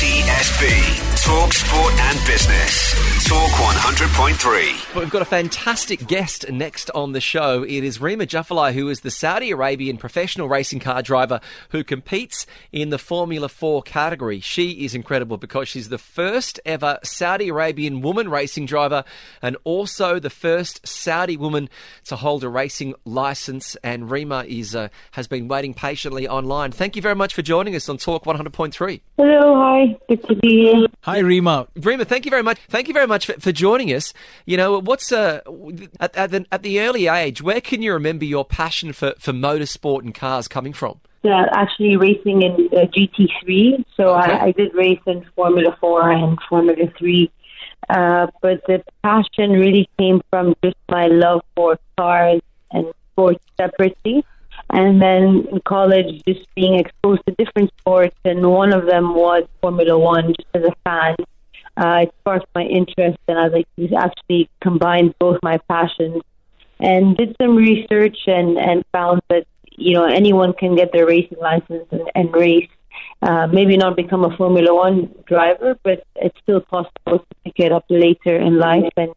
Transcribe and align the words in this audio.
TSB, 0.00 1.22
Talk 1.26 1.52
Sport 1.52 1.92
and 1.92 2.18
Business. 2.26 2.94
Talk 3.28 3.50
100.3. 3.50 4.94
But 4.94 5.00
we've 5.00 5.10
got 5.10 5.20
a 5.20 5.26
fantastic 5.26 6.06
guest 6.06 6.50
next 6.50 6.90
on 6.92 7.12
the 7.12 7.20
show. 7.20 7.62
It 7.62 7.84
is 7.84 7.98
Reema 7.98 8.26
Juffali, 8.26 8.72
who 8.72 8.88
is 8.88 9.02
the 9.02 9.10
Saudi 9.10 9.50
Arabian 9.50 9.98
professional 9.98 10.48
racing 10.48 10.80
car 10.80 11.02
driver 11.02 11.38
who 11.68 11.84
competes 11.84 12.46
in 12.72 12.88
the 12.88 12.96
Formula 12.96 13.48
4 13.50 13.82
category. 13.82 14.40
She 14.40 14.84
is 14.84 14.94
incredible 14.94 15.36
because 15.36 15.68
she's 15.68 15.90
the 15.90 15.98
first 15.98 16.58
ever 16.64 16.98
Saudi 17.04 17.50
Arabian 17.50 18.00
woman 18.00 18.30
racing 18.30 18.64
driver 18.64 19.04
and 19.42 19.58
also 19.64 20.18
the 20.18 20.30
first 20.30 20.86
Saudi 20.86 21.36
woman 21.36 21.68
to 22.06 22.16
hold 22.16 22.42
a 22.42 22.48
racing 22.48 22.94
license. 23.04 23.76
And 23.84 24.04
Reema 24.04 24.46
is 24.46 24.74
uh, 24.74 24.88
has 25.12 25.28
been 25.28 25.46
waiting 25.46 25.74
patiently 25.74 26.26
online. 26.26 26.72
Thank 26.72 26.96
you 26.96 27.02
very 27.02 27.14
much 27.14 27.34
for 27.34 27.42
joining 27.42 27.76
us 27.76 27.86
on 27.88 27.98
Talk 27.98 28.24
100.3. 28.24 29.00
Hello, 29.18 29.54
hi, 29.56 29.89
good 30.08 30.22
to 30.28 30.34
be 30.36 30.64
here. 30.64 30.86
Hi, 31.02 31.20
Reema. 31.20 31.68
Reema, 31.74 32.06
thank 32.06 32.24
you 32.24 32.30
very 32.30 32.42
much. 32.42 32.58
Thank 32.68 32.88
you 32.88 32.94
very 32.94 33.06
much 33.06 33.26
for, 33.26 33.34
for 33.34 33.52
joining 33.52 33.92
us. 33.92 34.12
You 34.46 34.56
know, 34.56 34.78
what's 34.80 35.12
uh, 35.12 35.40
at, 36.00 36.16
at, 36.16 36.30
the, 36.30 36.46
at 36.52 36.62
the 36.62 36.80
early 36.80 37.06
age, 37.08 37.42
where 37.42 37.60
can 37.60 37.82
you 37.82 37.92
remember 37.92 38.24
your 38.24 38.44
passion 38.44 38.92
for, 38.92 39.14
for 39.18 39.32
motorsport 39.32 40.02
and 40.02 40.14
cars 40.14 40.48
coming 40.48 40.72
from? 40.72 41.00
Yeah, 41.22 41.44
actually, 41.52 41.96
racing 41.96 42.42
in 42.42 42.68
uh, 42.72 42.86
GT3. 42.86 43.84
So 43.96 44.16
Okay. 44.16 44.32
I, 44.32 44.44
I 44.46 44.52
did 44.52 44.74
race 44.74 45.00
in 45.06 45.24
Formula 45.36 45.76
4 45.80 46.10
and 46.10 46.38
Formula 46.48 46.86
3. 46.98 47.30
Uh, 47.88 48.26
but 48.40 48.64
the 48.66 48.82
passion 49.02 49.52
really 49.52 49.88
came 49.98 50.20
from 50.30 50.54
just 50.62 50.76
my 50.88 51.08
love 51.08 51.42
for 51.56 51.78
cars 51.98 52.40
and 52.70 52.86
sports 53.12 53.44
separately. 53.58 54.24
And 54.68 55.00
then 55.00 55.48
in 55.50 55.60
college, 55.64 56.22
just 56.28 56.46
being 56.54 56.78
exposed 56.78 57.22
to 57.26 57.34
different 57.36 57.70
sports, 57.78 58.16
and 58.24 58.50
one 58.50 58.72
of 58.72 58.86
them 58.86 59.14
was 59.14 59.44
Formula 59.60 59.98
One, 59.98 60.34
just 60.34 60.48
as 60.54 60.64
a 60.64 60.74
fan. 60.84 61.16
Uh, 61.76 62.00
it 62.02 62.14
sparked 62.20 62.46
my 62.54 62.62
interest, 62.62 63.18
and 63.26 63.38
I 63.38 63.48
was 63.48 63.52
like, 63.52 63.92
actually 63.96 64.48
combines 64.60 65.12
both 65.18 65.38
my 65.42 65.58
passions. 65.68 66.22
And 66.78 67.16
did 67.16 67.36
some 67.40 67.56
research 67.56 68.18
and, 68.26 68.58
and 68.58 68.84
found 68.92 69.22
that, 69.28 69.46
you 69.76 69.92
know, 69.94 70.04
anyone 70.04 70.52
can 70.54 70.76
get 70.76 70.92
their 70.92 71.06
racing 71.06 71.38
license 71.38 71.86
and, 71.90 72.10
and 72.14 72.34
race. 72.34 72.68
Uh, 73.22 73.46
maybe 73.46 73.76
not 73.76 73.96
become 73.96 74.24
a 74.24 74.34
Formula 74.36 74.74
One 74.74 75.14
driver, 75.26 75.76
but 75.82 76.04
it's 76.16 76.38
still 76.42 76.60
possible 76.60 77.18
to 77.18 77.26
pick 77.44 77.58
it 77.58 77.70
up 77.70 77.84
later 77.90 78.34
in 78.36 78.58
life. 78.58 78.90
And 78.96 79.12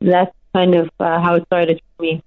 that's 0.00 0.34
kind 0.54 0.74
of 0.74 0.90
uh, 0.98 1.20
how 1.20 1.34
it 1.34 1.44
started 1.46 1.80
for 1.96 2.02
me. 2.02 2.22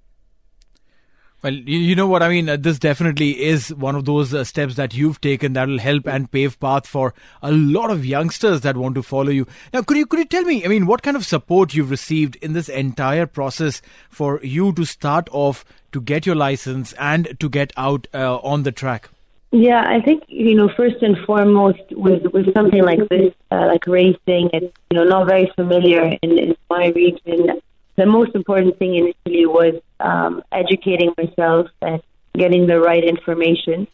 Well, 1.41 1.53
you, 1.53 1.95
know 1.95 2.07
what 2.07 2.23
I 2.23 2.29
mean. 2.29 2.49
Uh, 2.49 2.57
this 2.57 2.79
definitely 2.79 3.43
is 3.43 3.71
one 3.73 3.95
of 3.95 4.05
those 4.05 4.33
uh, 4.33 4.43
steps 4.43 4.75
that 4.75 4.95
you've 4.95 5.21
taken 5.21 5.53
that 5.53 5.67
will 5.67 5.77
help 5.77 6.07
and 6.07 6.31
pave 6.31 6.59
path 6.59 6.87
for 6.87 7.13
a 7.43 7.51
lot 7.51 7.91
of 7.91 8.03
youngsters 8.03 8.61
that 8.61 8.77
want 8.77 8.95
to 8.95 9.03
follow 9.03 9.29
you. 9.29 9.45
Now, 9.71 9.83
could 9.83 9.97
you 9.97 10.07
could 10.07 10.19
you 10.19 10.25
tell 10.25 10.43
me? 10.43 10.65
I 10.65 10.69
mean, 10.69 10.87
what 10.87 11.03
kind 11.03 11.15
of 11.15 11.25
support 11.25 11.75
you've 11.75 11.91
received 11.91 12.35
in 12.37 12.53
this 12.53 12.67
entire 12.67 13.27
process 13.27 13.83
for 14.09 14.39
you 14.43 14.73
to 14.73 14.85
start 14.85 15.29
off 15.31 15.63
to 15.91 16.01
get 16.01 16.25
your 16.25 16.35
license 16.35 16.93
and 16.93 17.39
to 17.39 17.47
get 17.47 17.71
out 17.77 18.07
uh, 18.13 18.37
on 18.37 18.63
the 18.63 18.71
track? 18.71 19.09
Yeah, 19.51 19.85
I 19.87 20.01
think 20.01 20.23
you 20.27 20.55
know 20.55 20.69
first 20.75 21.01
and 21.01 21.17
foremost 21.25 21.79
with 21.91 22.23
with 22.33 22.53
something 22.53 22.83
like 22.83 23.07
this, 23.09 23.33
uh, 23.51 23.67
like 23.67 23.85
racing, 23.87 24.49
it's 24.51 24.75
you 24.89 24.97
know 24.97 25.03
not 25.03 25.27
very 25.27 25.51
familiar 25.55 26.17
in, 26.21 26.39
in 26.39 26.55
my 26.69 26.87
region. 26.87 27.61
The 27.97 28.05
most 28.05 28.35
important 28.35 28.77
thing 28.77 28.95
initially 28.95 29.45
was 29.45 29.81
um, 29.99 30.43
educating 30.51 31.13
myself 31.17 31.67
and 31.81 32.01
getting 32.37 32.67
the 32.67 32.79
right 32.79 33.03
information. 33.03 33.87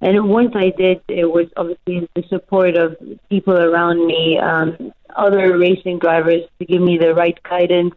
And 0.00 0.28
once 0.28 0.52
I 0.54 0.70
did, 0.76 1.00
it 1.08 1.24
was 1.24 1.46
obviously 1.56 2.08
the 2.14 2.22
support 2.28 2.76
of 2.76 2.96
people 3.30 3.56
around 3.56 4.06
me, 4.06 4.38
um, 4.38 4.92
other 5.14 5.56
racing 5.56 5.98
drivers 5.98 6.42
to 6.58 6.66
give 6.66 6.82
me 6.82 6.98
the 6.98 7.14
right 7.14 7.38
guidance 7.42 7.94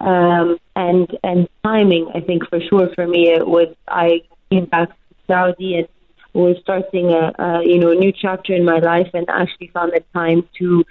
um, 0.00 0.58
and 0.74 1.08
and 1.22 1.48
timing. 1.64 2.10
I 2.14 2.20
think 2.20 2.48
for 2.48 2.60
sure 2.60 2.90
for 2.94 3.06
me 3.06 3.30
it 3.30 3.46
was 3.46 3.74
I 3.88 4.22
came 4.50 4.66
back 4.66 4.88
to 4.88 5.14
Saudi 5.26 5.76
and 5.76 5.88
was 6.34 6.56
starting 6.62 7.10
a, 7.10 7.32
a 7.38 7.62
you 7.64 7.78
know 7.78 7.90
a 7.90 7.94
new 7.94 8.12
chapter 8.12 8.54
in 8.54 8.64
my 8.64 8.78
life 8.78 9.08
and 9.14 9.26
actually 9.30 9.68
found 9.68 9.92
the 9.92 10.02
time 10.12 10.46
to 10.58 10.84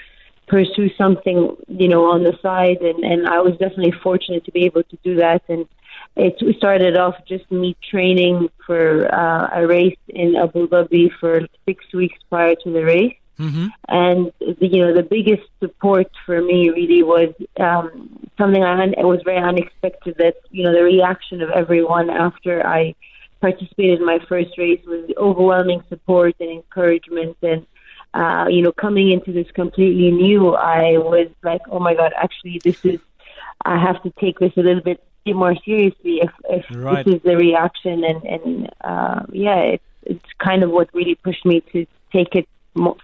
pursue 0.47 0.89
something 0.97 1.55
you 1.67 1.87
know 1.87 2.05
on 2.11 2.23
the 2.23 2.37
side 2.41 2.77
and 2.81 3.03
and 3.03 3.27
I 3.27 3.39
was 3.41 3.53
definitely 3.57 3.93
fortunate 4.03 4.45
to 4.45 4.51
be 4.51 4.65
able 4.65 4.83
to 4.83 4.97
do 5.03 5.15
that. 5.15 5.43
And 5.49 5.67
it 6.15 6.57
started 6.57 6.95
off 6.97 7.15
just 7.27 7.49
me 7.51 7.75
training 7.89 8.49
for 8.65 9.13
uh, 9.13 9.49
a 9.53 9.67
race 9.67 9.97
in 10.07 10.35
Abu 10.35 10.67
Dhabi 10.67 11.11
for 11.19 11.41
six 11.65 11.83
weeks 11.93 12.17
prior 12.29 12.55
to 12.55 12.71
the 12.71 12.83
race. 12.83 13.15
Mm-hmm. 13.37 13.67
and 13.89 14.31
the, 14.39 14.65
you 14.65 14.79
know 14.79 14.93
the 14.93 15.03
biggest 15.03 15.43
support 15.59 16.09
for 16.25 16.41
me 16.41 16.69
really 16.69 17.03
was 17.03 17.33
um, 17.59 18.25
something 18.37 18.63
I 18.63 18.85
it 18.85 19.03
was 19.03 19.19
very 19.25 19.43
unexpected 19.43 20.15
that 20.19 20.35
you 20.51 20.63
know 20.63 20.71
the 20.71 20.83
reaction 20.83 21.41
of 21.41 21.49
everyone 21.49 22.09
after 22.09 22.65
I 22.65 22.95
participated 23.41 23.99
in 23.99 24.05
my 24.05 24.19
first 24.27 24.57
race 24.57 24.81
was 24.87 25.09
overwhelming 25.17 25.83
support 25.89 26.35
and 26.39 26.49
encouragement. 26.49 27.37
And 27.41 27.65
uh, 28.19 28.45
you 28.49 28.61
know 28.61 28.71
coming 28.71 29.07
into 29.11 29.31
this 29.31 29.49
completely 29.51 30.09
new 30.11 30.55
I 30.55 30.97
was 30.97 31.29
like 31.43 31.61
oh 31.69 31.79
my 31.79 31.93
god 31.93 32.11
actually 32.25 32.61
this 32.63 32.79
is 32.83 32.99
I 33.73 33.77
have 33.87 34.01
to 34.03 34.09
take 34.23 34.37
this 34.39 34.53
a 34.57 34.61
little 34.61 34.83
bit 34.83 34.99
more 35.27 35.55
seriously 35.65 36.15
if, 36.25 36.31
if 36.57 36.65
Right. 36.71 37.03
this 37.05 37.15
is 37.15 37.21
the 37.23 37.35
reaction 37.35 38.03
and 38.03 38.23
and 38.33 38.69
uh, 38.91 39.21
yeah 39.31 39.59
it's 39.75 39.83
it's 40.03 40.29
kind 40.47 40.61
of 40.63 40.69
what 40.69 40.93
really 40.93 41.15
pushed 41.15 41.45
me 41.45 41.61
to 41.73 41.85
take 42.11 42.35
it 42.35 42.47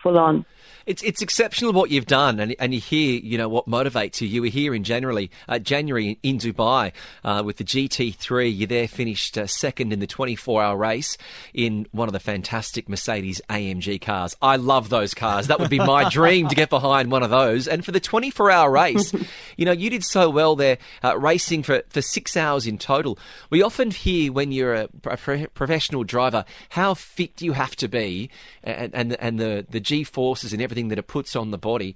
full 0.04 0.18
on. 0.18 0.46
It's 0.86 1.04
it's 1.04 1.22
exceptional 1.22 1.74
what 1.74 1.92
you've 1.92 2.08
done, 2.08 2.40
and 2.40 2.56
and 2.60 2.74
you 2.74 2.80
hear 2.80 3.20
you 3.20 3.38
know 3.38 3.50
what 3.50 3.68
motivates 3.68 4.22
you. 4.22 4.28
You 4.28 4.42
were 4.42 4.48
here 4.48 4.74
in 4.74 4.84
January, 4.84 5.30
uh, 5.48 5.60
January 5.60 6.18
in 6.24 6.38
Dubai 6.38 6.92
uh, 7.24 7.44
with 7.46 7.58
the 7.58 7.64
GT3. 7.64 8.56
You 8.56 8.68
there 8.68 8.88
finished 8.88 9.38
uh, 9.38 9.48
second 9.48 9.94
in 9.94 10.00
the 10.00 10.08
24-hour 10.08 10.76
race 10.76 11.18
in 11.54 11.88
one 11.92 12.08
of 12.10 12.14
the 12.14 12.20
fantastic 12.20 12.90
Mercedes 12.90 13.42
AMG 13.50 14.02
cars. 14.02 14.36
I 14.42 14.56
love 14.56 14.90
those 14.90 15.14
cars. 15.14 15.48
That 15.48 15.60
would 15.60 15.70
be 15.70 15.80
my 15.80 16.10
dream 16.10 16.48
to 16.48 16.56
get 16.56 16.70
behind 16.70 17.12
one 17.12 17.24
of 17.24 17.30
those. 17.30 17.68
And 17.68 17.86
for 17.86 17.92
the 17.92 18.02
24-hour 18.02 18.70
race, 18.72 19.14
you 19.58 19.66
know 19.66 19.72
you 19.72 19.90
did 19.90 20.04
so 20.04 20.30
well 20.30 20.56
there, 20.56 20.78
uh, 21.04 21.18
racing 21.18 21.64
for 21.64 21.84
for 21.90 22.02
six 22.02 22.36
hours 22.36 22.66
in 22.66 22.78
total. 22.78 23.20
We 23.50 23.62
often 23.62 23.92
hear 23.92 24.32
when 24.32 24.52
you're 24.52 24.74
a, 24.74 24.90
a 25.06 25.18
pro- 25.18 25.48
professional 25.48 26.04
driver 26.04 26.46
how 26.70 26.96
fit 26.96 27.42
you 27.42 27.54
have 27.54 27.76
to 27.78 27.88
be, 27.88 28.30
and 28.64 28.94
and, 28.96 29.14
and 29.14 29.40
the 29.40 29.66
the 29.70 29.80
G 29.80 30.04
forces 30.04 30.54
and 30.54 30.62
everything 30.62 30.71
everything 30.72 30.88
that 30.88 30.98
it 30.98 31.08
puts 31.08 31.36
on 31.36 31.52
the 31.52 31.58
body. 31.58 31.96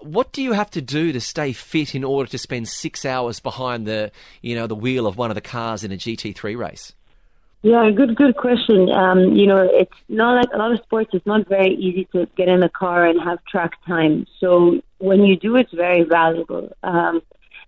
What 0.00 0.32
do 0.32 0.42
you 0.42 0.52
have 0.52 0.70
to 0.70 0.80
do 0.80 1.12
to 1.12 1.20
stay 1.20 1.52
fit 1.52 1.94
in 1.94 2.02
order 2.02 2.30
to 2.30 2.38
spend 2.38 2.68
six 2.68 3.04
hours 3.04 3.38
behind 3.38 3.86
the, 3.86 4.10
you 4.40 4.54
know, 4.54 4.66
the 4.66 4.74
wheel 4.74 5.06
of 5.06 5.18
one 5.18 5.30
of 5.30 5.34
the 5.34 5.42
cars 5.42 5.84
in 5.84 5.92
a 5.92 5.96
GT3 5.96 6.56
race? 6.56 6.94
Yeah, 7.60 7.90
good, 7.94 8.16
good 8.16 8.36
question. 8.36 8.90
Um, 8.90 9.36
you 9.36 9.46
know, 9.46 9.68
it's 9.70 9.92
not 10.08 10.36
like 10.36 10.48
a 10.54 10.58
lot 10.58 10.72
of 10.72 10.80
sports. 10.84 11.10
It's 11.12 11.26
not 11.26 11.48
very 11.48 11.74
easy 11.74 12.08
to 12.12 12.26
get 12.36 12.48
in 12.48 12.62
a 12.62 12.68
car 12.68 13.06
and 13.06 13.20
have 13.20 13.44
track 13.44 13.72
time. 13.86 14.26
So 14.40 14.80
when 14.98 15.24
you 15.24 15.36
do, 15.36 15.56
it's 15.56 15.72
very 15.72 16.04
valuable. 16.04 16.74
Um, 16.82 17.22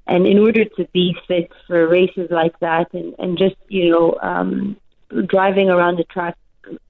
and 0.06 0.26
in 0.26 0.38
order 0.38 0.64
to 0.64 0.88
be 0.92 1.16
fit 1.28 1.50
for 1.66 1.86
races 1.86 2.28
like 2.30 2.58
that, 2.60 2.94
and, 2.94 3.14
and 3.18 3.36
just 3.36 3.56
you 3.68 3.90
know, 3.90 4.16
um, 4.22 4.76
driving 5.26 5.68
around 5.68 5.98
the 5.98 6.04
track 6.04 6.36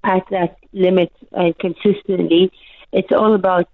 at 0.04 0.24
that 0.30 0.56
limit 0.72 1.12
uh, 1.32 1.52
consistently, 1.58 2.50
it's 2.96 3.12
all 3.12 3.34
about 3.34 3.69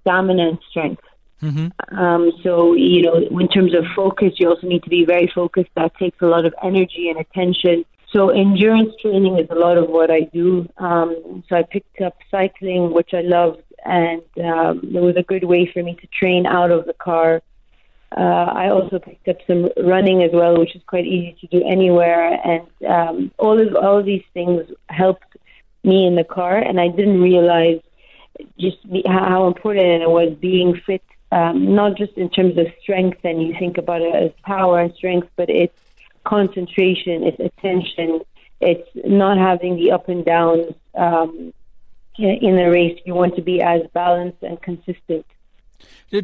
stamina 0.00 0.48
and 0.50 0.58
strength. 0.70 1.02
Mm-hmm. 1.42 1.98
Um, 1.98 2.32
so, 2.42 2.74
you 2.74 3.02
know, 3.02 3.14
in 3.16 3.48
terms 3.48 3.74
of 3.74 3.84
focus, 3.94 4.32
you 4.38 4.48
also 4.48 4.66
need 4.66 4.82
to 4.84 4.90
be 4.90 5.04
very 5.04 5.30
focused. 5.32 5.70
That 5.76 5.96
takes 5.96 6.20
a 6.20 6.26
lot 6.26 6.44
of 6.46 6.54
energy 6.62 7.10
and 7.10 7.18
attention. 7.18 7.84
So, 8.12 8.30
endurance 8.30 8.94
training 9.02 9.38
is 9.38 9.48
a 9.50 9.54
lot 9.54 9.76
of 9.76 9.88
what 9.88 10.10
I 10.10 10.22
do. 10.32 10.68
Um, 10.78 11.44
so, 11.48 11.56
I 11.56 11.62
picked 11.62 12.00
up 12.00 12.16
cycling, 12.30 12.92
which 12.92 13.10
I 13.12 13.20
loved, 13.20 13.62
and 13.84 14.22
um, 14.42 14.80
it 14.82 15.00
was 15.00 15.16
a 15.16 15.22
good 15.22 15.44
way 15.44 15.70
for 15.72 15.82
me 15.82 15.94
to 16.00 16.06
train 16.18 16.46
out 16.46 16.70
of 16.70 16.86
the 16.86 16.94
car. 16.94 17.42
Uh, 18.16 18.48
I 18.64 18.70
also 18.70 18.98
picked 18.98 19.28
up 19.28 19.36
some 19.46 19.68
running 19.84 20.22
as 20.22 20.30
well, 20.32 20.58
which 20.58 20.74
is 20.74 20.82
quite 20.86 21.04
easy 21.04 21.36
to 21.42 21.46
do 21.48 21.62
anywhere, 21.68 22.40
and 22.42 22.66
um, 22.86 23.30
all 23.38 23.60
of 23.60 23.76
all 23.76 23.98
of 23.98 24.06
these 24.06 24.24
things 24.32 24.62
helped 24.88 25.36
me 25.84 26.06
in 26.06 26.16
the 26.16 26.24
car. 26.24 26.56
And 26.56 26.80
I 26.80 26.88
didn't 26.88 27.20
realize 27.20 27.80
just 28.58 28.90
be, 28.90 29.02
how 29.06 29.46
important 29.46 30.02
it 30.02 30.10
was 30.10 30.34
being 30.40 30.80
fit, 30.86 31.02
um, 31.32 31.74
not 31.74 31.96
just 31.96 32.12
in 32.14 32.30
terms 32.30 32.56
of 32.58 32.66
strength, 32.80 33.20
and 33.24 33.42
you 33.42 33.54
think 33.58 33.78
about 33.78 34.02
it 34.02 34.14
as 34.14 34.30
power 34.42 34.80
and 34.80 34.94
strength, 34.94 35.28
but 35.36 35.50
it's 35.50 35.78
concentration, 36.24 37.24
it's 37.24 37.40
attention, 37.40 38.20
it's 38.60 38.88
not 39.04 39.38
having 39.38 39.76
the 39.76 39.92
up 39.92 40.08
and 40.08 40.24
downs 40.24 40.74
um, 40.94 41.52
in 42.18 42.56
the 42.56 42.68
race. 42.70 42.98
You 43.04 43.14
want 43.14 43.36
to 43.36 43.42
be 43.42 43.62
as 43.62 43.82
balanced 43.92 44.42
and 44.42 44.60
consistent. 44.60 45.24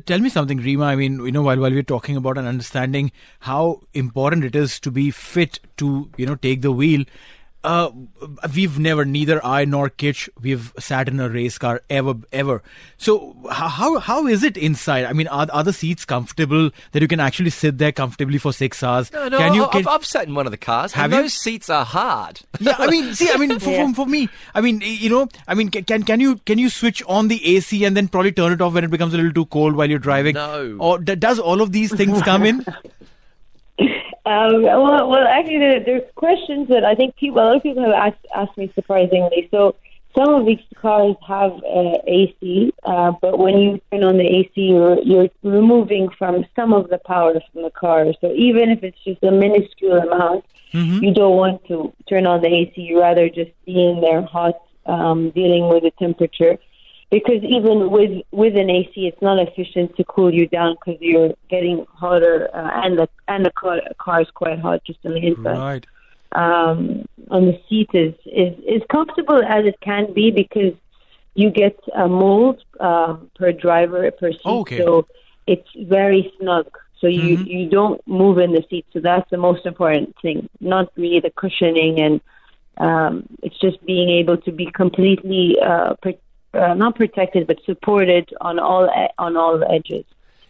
Tell 0.06 0.18
me 0.18 0.28
something, 0.28 0.58
Reema. 0.58 0.84
I 0.84 0.96
mean, 0.96 1.24
you 1.24 1.30
know, 1.30 1.42
while 1.42 1.58
while 1.60 1.70
we're 1.70 1.82
talking 1.82 2.16
about 2.16 2.38
and 2.38 2.48
understanding 2.48 3.12
how 3.40 3.82
important 3.92 4.44
it 4.44 4.56
is 4.56 4.80
to 4.80 4.90
be 4.90 5.10
fit 5.10 5.60
to, 5.76 6.10
you 6.16 6.26
know, 6.26 6.34
take 6.34 6.62
the 6.62 6.72
wheel, 6.72 7.04
uh, 7.64 7.90
we've 8.54 8.78
never, 8.78 9.04
neither 9.04 9.44
I 9.44 9.64
nor 9.64 9.88
Kitch, 9.88 10.28
we've 10.40 10.72
sat 10.78 11.08
in 11.08 11.18
a 11.18 11.28
race 11.28 11.56
car 11.56 11.80
ever, 11.88 12.14
ever. 12.30 12.62
So 12.98 13.34
how 13.50 13.98
how 13.98 14.26
is 14.26 14.42
it 14.42 14.56
inside? 14.56 15.06
I 15.06 15.14
mean, 15.14 15.28
are, 15.28 15.46
are 15.50 15.64
the 15.64 15.72
seats 15.72 16.04
comfortable 16.04 16.70
that 16.92 17.00
you 17.00 17.08
can 17.08 17.20
actually 17.20 17.50
sit 17.50 17.78
there 17.78 17.90
comfortably 17.90 18.36
for 18.36 18.52
six 18.52 18.82
hours? 18.82 19.10
No, 19.12 19.28
no, 19.28 19.38
can 19.38 19.54
you, 19.54 19.66
can, 19.68 19.80
I've, 19.80 19.88
I've, 19.88 20.06
sat 20.06 20.28
in 20.28 20.34
one 20.34 20.46
of 20.46 20.52
the 20.52 20.58
cars. 20.58 20.92
Have 20.92 21.06
and 21.06 21.14
you? 21.14 21.22
Those 21.22 21.32
seats 21.32 21.70
are 21.70 21.84
hard. 21.84 22.40
Yeah, 22.60 22.76
I 22.78 22.90
mean, 22.90 23.14
see, 23.14 23.30
I 23.30 23.38
mean, 23.38 23.58
for, 23.58 23.70
yeah. 23.70 23.88
for, 23.88 23.94
for, 23.94 24.06
me, 24.06 24.28
I 24.54 24.60
mean, 24.60 24.82
you 24.84 25.08
know, 25.08 25.28
I 25.48 25.54
mean, 25.54 25.70
can 25.70 26.02
can 26.02 26.20
you 26.20 26.36
can 26.36 26.58
you 26.58 26.68
switch 26.68 27.02
on 27.06 27.28
the 27.28 27.56
AC 27.56 27.84
and 27.84 27.96
then 27.96 28.08
probably 28.08 28.32
turn 28.32 28.52
it 28.52 28.60
off 28.60 28.74
when 28.74 28.84
it 28.84 28.90
becomes 28.90 29.14
a 29.14 29.16
little 29.16 29.32
too 29.32 29.46
cold 29.46 29.74
while 29.74 29.88
you're 29.88 29.98
driving? 29.98 30.34
No. 30.34 30.76
Or 30.78 30.98
does 30.98 31.38
all 31.38 31.62
of 31.62 31.72
these 31.72 31.94
things 31.94 32.20
come 32.22 32.44
in? 32.44 32.64
Um, 34.26 34.62
well, 34.62 35.08
well, 35.08 35.26
actually, 35.26 35.58
there, 35.58 35.80
there's 35.84 36.10
questions 36.14 36.68
that 36.68 36.84
I 36.84 36.94
think 36.94 37.16
people, 37.16 37.42
a 37.42 37.44
lot 37.44 37.56
of 37.56 37.62
people 37.62 37.84
have 37.84 37.92
asked, 37.92 38.26
asked 38.34 38.56
me 38.56 38.72
surprisingly. 38.74 39.48
So, 39.50 39.76
some 40.16 40.32
of 40.32 40.46
these 40.46 40.60
cars 40.76 41.16
have 41.26 41.52
uh, 41.52 41.98
AC, 42.06 42.72
uh, 42.84 43.12
but 43.20 43.38
when 43.38 43.58
you 43.58 43.80
turn 43.90 44.04
on 44.04 44.16
the 44.16 44.24
AC, 44.24 44.52
you're, 44.54 44.98
you're 45.02 45.28
removing 45.42 46.08
from 46.16 46.46
some 46.54 46.72
of 46.72 46.88
the 46.88 46.98
power 46.98 47.34
from 47.52 47.62
the 47.64 47.70
car. 47.70 48.06
So, 48.20 48.32
even 48.32 48.70
if 48.70 48.82
it's 48.82 49.02
just 49.04 49.22
a 49.22 49.30
minuscule 49.30 49.98
amount, 49.98 50.46
mm-hmm. 50.72 51.04
you 51.04 51.12
don't 51.12 51.36
want 51.36 51.66
to 51.66 51.92
turn 52.08 52.26
on 52.26 52.40
the 52.40 52.48
AC. 52.48 52.80
You 52.80 53.00
rather 53.00 53.28
just 53.28 53.50
be 53.66 53.84
in 53.84 54.00
there 54.00 54.22
hot, 54.22 54.54
um, 54.86 55.30
dealing 55.30 55.68
with 55.68 55.82
the 55.82 55.90
temperature 55.98 56.58
because 57.14 57.44
even 57.44 57.92
with 57.92 58.22
with 58.32 58.56
an 58.56 58.68
AC, 58.68 58.92
it's 58.96 59.22
not 59.22 59.38
efficient 59.38 59.96
to 59.96 60.02
cool 60.02 60.34
you 60.34 60.48
down 60.48 60.74
because 60.74 61.00
you're 61.00 61.32
getting 61.48 61.86
hotter, 61.94 62.48
uh, 62.52 62.70
and 62.82 62.98
the 62.98 63.08
and 63.28 63.46
the 63.46 63.52
car, 63.52 63.80
car 64.00 64.22
is 64.22 64.30
quite 64.34 64.58
hot 64.58 64.82
just 64.84 64.98
on 65.04 65.12
the 65.12 65.24
inside. 65.24 65.56
Right. 65.56 65.86
Um, 66.32 67.06
and 67.30 67.46
the 67.50 67.60
seat 67.68 67.90
is, 67.94 68.14
is 68.26 68.58
is 68.66 68.82
comfortable 68.90 69.40
as 69.44 69.64
it 69.64 69.78
can 69.80 70.12
be 70.12 70.32
because 70.32 70.74
you 71.36 71.50
get 71.50 71.78
a 71.94 72.08
mold 72.08 72.60
um, 72.80 73.30
per 73.36 73.52
driver 73.52 74.10
per 74.10 74.32
seat, 74.32 74.40
oh, 74.44 74.62
okay. 74.62 74.78
so 74.78 75.06
it's 75.46 75.68
very 75.76 76.32
snug. 76.40 76.66
So 77.00 77.06
you 77.06 77.38
mm-hmm. 77.38 77.46
you 77.46 77.68
don't 77.68 78.04
move 78.08 78.38
in 78.38 78.50
the 78.50 78.64
seat. 78.68 78.86
So 78.92 78.98
that's 78.98 79.30
the 79.30 79.36
most 79.36 79.66
important 79.66 80.16
thing. 80.20 80.48
Not 80.58 80.90
really 80.96 81.20
the 81.20 81.30
cushioning 81.30 82.00
and 82.00 82.20
um, 82.78 83.26
it's 83.40 83.60
just 83.60 83.84
being 83.86 84.08
able 84.10 84.36
to 84.38 84.50
be 84.50 84.68
completely 84.72 85.56
uh, 85.64 85.94
uh, 86.54 86.74
not 86.74 86.96
protected 86.96 87.46
but 87.46 87.58
supported 87.64 88.32
on 88.40 88.58
all 88.58 88.88
on 89.18 89.36
all 89.36 89.62
edges. 89.64 90.04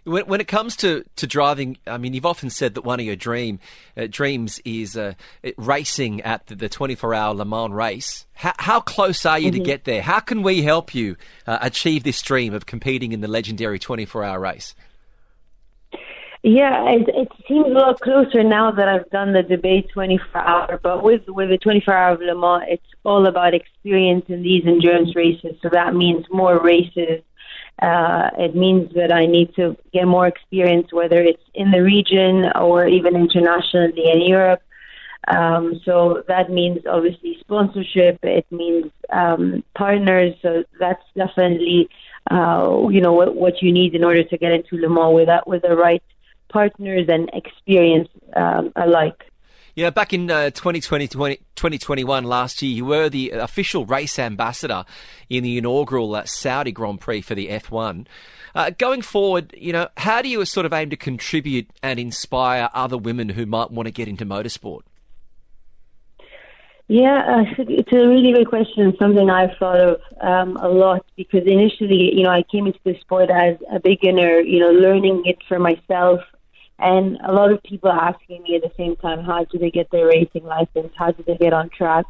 When, 0.04 0.26
when, 0.26 0.40
it 0.42 0.48
comes 0.48 0.76
to, 0.76 1.02
to 1.16 1.26
driving, 1.26 1.78
I 1.86 1.96
mean, 1.96 2.12
you've 2.12 2.26
often 2.26 2.50
said 2.50 2.74
that 2.74 2.82
one 2.82 3.00
of 3.00 3.06
your 3.06 3.16
dream 3.16 3.58
uh, 3.96 4.06
dreams 4.10 4.60
is 4.62 4.98
uh, 4.98 5.14
racing 5.56 6.20
at 6.20 6.46
the, 6.46 6.54
the 6.54 6.68
24-hour 6.68 7.34
Le 7.34 7.44
Mans 7.46 7.72
race. 7.72 8.26
How, 8.34 8.52
how 8.58 8.80
close 8.80 9.24
are 9.24 9.38
you 9.38 9.50
mm-hmm. 9.50 9.60
to 9.60 9.64
get 9.64 9.84
there? 9.84 10.02
How 10.02 10.20
can 10.20 10.42
we 10.42 10.60
help 10.60 10.94
you 10.94 11.16
uh, 11.46 11.56
achieve 11.62 12.02
this 12.02 12.20
dream 12.20 12.52
of 12.52 12.66
competing 12.66 13.12
in 13.12 13.22
the 13.22 13.28
legendary 13.28 13.78
24-hour 13.78 14.38
race? 14.38 14.74
Yeah, 16.44 16.90
it, 16.90 17.08
it 17.08 17.28
seems 17.48 17.68
a 17.68 17.70
lot 17.70 17.98
closer 18.00 18.44
now 18.44 18.70
that 18.70 18.86
I've 18.86 19.08
done 19.08 19.32
the 19.32 19.42
Dubai 19.42 19.90
24 19.90 20.42
hour. 20.42 20.78
But 20.82 21.02
with 21.02 21.22
with 21.26 21.48
the 21.48 21.56
24 21.56 21.94
hour 21.94 22.12
of 22.12 22.20
Le 22.20 22.34
Mans, 22.34 22.64
it's 22.68 22.90
all 23.02 23.26
about 23.26 23.54
experience 23.54 24.26
in 24.28 24.42
these 24.42 24.66
endurance 24.66 25.16
races. 25.16 25.56
So 25.62 25.70
that 25.70 25.94
means 25.94 26.26
more 26.30 26.62
races. 26.62 27.22
Uh, 27.80 28.28
it 28.38 28.54
means 28.54 28.92
that 28.94 29.10
I 29.10 29.24
need 29.24 29.54
to 29.54 29.74
get 29.94 30.06
more 30.06 30.26
experience, 30.26 30.92
whether 30.92 31.18
it's 31.22 31.42
in 31.54 31.70
the 31.70 31.82
region 31.82 32.52
or 32.56 32.86
even 32.86 33.16
internationally 33.16 34.10
in 34.12 34.20
Europe. 34.20 34.60
Um, 35.26 35.80
so 35.86 36.24
that 36.28 36.50
means 36.50 36.80
obviously 36.86 37.38
sponsorship. 37.40 38.18
It 38.22 38.44
means 38.52 38.92
um, 39.08 39.64
partners. 39.74 40.34
So 40.42 40.64
that's 40.78 41.04
definitely 41.16 41.88
uh, 42.30 42.86
you 42.90 43.00
know 43.00 43.14
what, 43.14 43.34
what 43.34 43.62
you 43.62 43.72
need 43.72 43.94
in 43.94 44.04
order 44.04 44.24
to 44.24 44.36
get 44.36 44.52
into 44.52 44.76
Le 44.76 44.90
Mans 44.90 45.14
with 45.14 45.28
that 45.28 45.48
with 45.48 45.62
the 45.62 45.74
right 45.74 46.02
partners 46.54 47.06
and 47.08 47.28
experience 47.34 48.08
um, 48.36 48.72
alike. 48.76 49.24
Yeah, 49.74 49.90
back 49.90 50.12
in 50.12 50.30
uh, 50.30 50.50
2020, 50.50 51.08
2021 51.08 52.22
last 52.22 52.62
year, 52.62 52.72
you 52.72 52.84
were 52.84 53.08
the 53.08 53.30
official 53.30 53.84
race 53.84 54.20
ambassador 54.20 54.84
in 55.28 55.42
the 55.42 55.58
inaugural 55.58 56.14
uh, 56.14 56.24
Saudi 56.26 56.70
Grand 56.70 57.00
Prix 57.00 57.22
for 57.22 57.34
the 57.34 57.48
F1. 57.48 58.06
Uh, 58.54 58.70
going 58.78 59.02
forward, 59.02 59.52
you 59.58 59.72
know, 59.72 59.88
how 59.96 60.22
do 60.22 60.28
you 60.28 60.44
sort 60.44 60.64
of 60.64 60.72
aim 60.72 60.90
to 60.90 60.96
contribute 60.96 61.68
and 61.82 61.98
inspire 61.98 62.70
other 62.72 62.96
women 62.96 63.30
who 63.30 63.46
might 63.46 63.72
want 63.72 63.88
to 63.88 63.92
get 63.92 64.06
into 64.06 64.24
motorsport? 64.24 64.82
Yeah, 66.86 67.22
uh, 67.26 67.44
it's 67.58 67.92
a 67.92 68.06
really 68.06 68.32
good 68.32 68.48
question. 68.48 68.94
Something 69.00 69.30
I've 69.30 69.56
thought 69.58 69.80
of 69.80 70.00
um, 70.20 70.56
a 70.58 70.68
lot 70.68 71.04
because 71.16 71.42
initially, 71.46 72.14
you 72.14 72.22
know, 72.22 72.30
I 72.30 72.42
came 72.42 72.66
into 72.66 72.78
the 72.84 72.94
sport 73.00 73.30
as 73.30 73.56
a 73.72 73.80
beginner, 73.80 74.40
you 74.40 74.60
know, 74.60 74.70
learning 74.70 75.22
it 75.24 75.38
for 75.48 75.58
myself, 75.58 76.20
and 76.78 77.18
a 77.24 77.32
lot 77.32 77.52
of 77.52 77.62
people 77.62 77.90
are 77.90 78.08
asking 78.08 78.42
me 78.42 78.56
at 78.56 78.62
the 78.62 78.72
same 78.76 78.96
time, 78.96 79.24
how 79.24 79.44
do 79.44 79.58
they 79.58 79.70
get 79.70 79.90
their 79.90 80.06
racing 80.06 80.44
license? 80.44 80.92
How 80.96 81.12
do 81.12 81.22
they 81.26 81.36
get 81.36 81.52
on 81.52 81.70
track? 81.70 82.04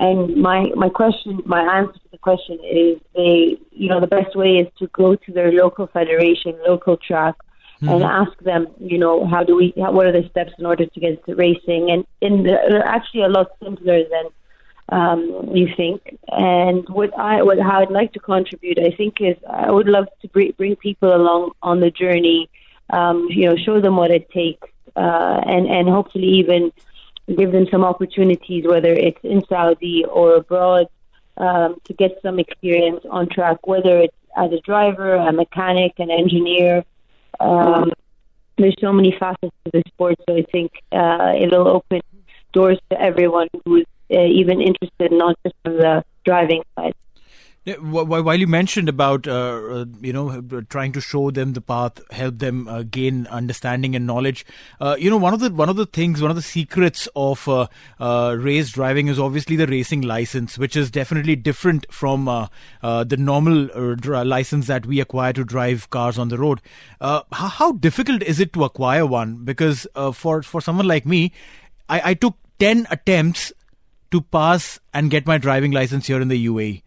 And 0.00 0.36
my 0.36 0.64
my 0.74 0.88
question, 0.88 1.40
my 1.44 1.60
answer 1.78 1.92
to 1.92 2.08
the 2.10 2.18
question 2.18 2.58
is, 2.64 2.98
they, 3.14 3.58
you 3.70 3.88
know, 3.88 4.00
the 4.00 4.06
best 4.06 4.34
way 4.34 4.56
is 4.56 4.68
to 4.78 4.86
go 4.88 5.16
to 5.16 5.32
their 5.32 5.52
local 5.52 5.86
federation, 5.86 6.58
local 6.66 6.96
track, 6.96 7.34
mm-hmm. 7.82 7.88
and 7.88 8.02
ask 8.02 8.36
them, 8.40 8.68
you 8.78 8.98
know, 8.98 9.26
how 9.26 9.44
do 9.44 9.54
we, 9.54 9.74
how, 9.76 9.92
what 9.92 10.06
are 10.06 10.12
the 10.12 10.28
steps 10.30 10.52
in 10.58 10.66
order 10.66 10.86
to 10.86 11.00
get 11.00 11.18
into 11.18 11.34
racing? 11.34 11.90
And 11.90 12.06
in 12.20 12.44
they're 12.44 12.86
actually 12.86 13.22
a 13.22 13.28
lot 13.28 13.48
simpler 13.62 14.02
than 14.04 14.26
um, 14.88 15.50
you 15.52 15.68
think. 15.76 16.18
And 16.28 16.88
what 16.88 17.16
I 17.18 17.42
what 17.42 17.58
how 17.58 17.80
I'd 17.80 17.90
like 17.90 18.12
to 18.14 18.18
contribute, 18.18 18.78
I 18.78 18.94
think, 18.96 19.20
is 19.20 19.36
I 19.48 19.70
would 19.70 19.88
love 19.88 20.06
to 20.22 20.28
bring, 20.28 20.52
bring 20.56 20.76
people 20.76 21.14
along 21.14 21.52
on 21.62 21.80
the 21.80 21.90
journey. 21.90 22.48
Um, 22.90 23.28
you 23.30 23.48
know, 23.48 23.56
show 23.56 23.80
them 23.80 23.96
what 23.96 24.10
it 24.10 24.30
takes, 24.30 24.68
uh, 24.96 25.40
and 25.46 25.66
and 25.66 25.88
hopefully 25.88 26.28
even 26.40 26.72
give 27.36 27.52
them 27.52 27.66
some 27.70 27.84
opportunities, 27.84 28.64
whether 28.66 28.92
it's 28.92 29.20
in 29.22 29.44
Saudi 29.46 30.04
or 30.04 30.34
abroad, 30.36 30.88
um, 31.36 31.76
to 31.84 31.94
get 31.94 32.18
some 32.22 32.38
experience 32.38 33.04
on 33.08 33.28
track, 33.28 33.66
whether 33.66 33.98
it's 33.98 34.16
as 34.36 34.52
a 34.52 34.60
driver, 34.60 35.14
a 35.14 35.32
mechanic, 35.32 35.92
an 35.98 36.10
engineer. 36.10 36.84
Um, 37.40 37.92
there's 38.58 38.76
so 38.80 38.92
many 38.92 39.16
facets 39.18 39.54
to 39.64 39.70
the 39.72 39.82
sport, 39.88 40.16
so 40.28 40.36
I 40.36 40.42
think 40.52 40.72
uh, 40.92 41.32
it'll 41.40 41.68
open 41.68 42.00
doors 42.52 42.78
to 42.90 43.00
everyone 43.00 43.48
who's 43.64 43.86
uh, 44.10 44.20
even 44.20 44.60
interested, 44.60 45.10
not 45.10 45.36
just 45.44 45.54
from 45.64 45.78
the 45.78 46.04
driving 46.24 46.62
side. 46.76 46.94
While 47.64 48.40
you 48.40 48.48
mentioned 48.48 48.88
about 48.88 49.28
uh, 49.28 49.32
uh, 49.32 49.84
you 50.00 50.12
know 50.12 50.40
trying 50.68 50.90
to 50.92 51.00
show 51.00 51.30
them 51.30 51.52
the 51.52 51.60
path, 51.60 52.00
help 52.10 52.40
them 52.40 52.66
uh, 52.66 52.82
gain 52.82 53.28
understanding 53.28 53.94
and 53.94 54.04
knowledge, 54.04 54.44
uh, 54.80 54.96
you 54.98 55.08
know 55.08 55.16
one 55.16 55.32
of 55.32 55.38
the 55.38 55.48
one 55.48 55.68
of 55.68 55.76
the 55.76 55.86
things, 55.86 56.20
one 56.20 56.32
of 56.32 56.36
the 56.36 56.42
secrets 56.42 57.08
of 57.14 57.48
uh, 57.48 57.68
uh, 58.00 58.34
race 58.36 58.72
driving 58.72 59.06
is 59.06 59.16
obviously 59.16 59.54
the 59.54 59.68
racing 59.68 60.00
license, 60.00 60.58
which 60.58 60.74
is 60.74 60.90
definitely 60.90 61.36
different 61.36 61.86
from 61.88 62.24
the 62.24 63.16
normal 63.16 63.68
license 64.24 64.66
that 64.66 64.84
we 64.84 64.98
acquire 64.98 65.32
to 65.32 65.44
drive 65.44 65.88
cars 65.90 66.18
on 66.18 66.30
the 66.30 66.38
road. 66.38 66.60
How, 67.00 67.24
how, 67.30 67.72
difficult 67.72 68.24
is 68.24 68.40
it 68.40 68.52
to 68.54 68.64
acquire 68.64 69.06
one? 69.06 69.44
Because 69.44 69.86
for 70.14 70.42
for 70.42 70.60
someone 70.60 70.88
like 70.88 71.06
me, 71.06 71.30
I, 71.88 72.10
I 72.10 72.14
took 72.14 72.34
ten 72.58 72.88
attempts 72.90 73.52
to 74.10 74.20
pass 74.20 74.80
and 74.92 75.12
get 75.12 75.26
my 75.26 75.38
driving 75.38 75.70
license 75.70 76.08
here 76.08 76.20
in 76.20 76.26
the 76.26 76.48
UAE. 76.48 76.82